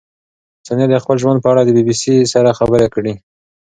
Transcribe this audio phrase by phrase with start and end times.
[0.65, 3.13] ثانیه د خپل ژوند په اړه د بي بي سي سره خبرې کړې.